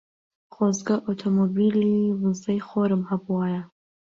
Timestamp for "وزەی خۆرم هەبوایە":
2.21-3.61